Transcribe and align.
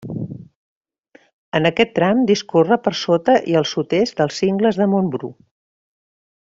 En 1.59 1.69
aquest 1.71 1.93
tram 1.99 2.23
discorre 2.31 2.79
per 2.87 2.95
sota 3.03 3.37
i 3.53 3.57
al 3.61 3.69
sud-est 3.75 4.21
dels 4.23 4.43
Cingles 4.43 4.81
de 4.83 4.93
Montbrú. 4.95 5.35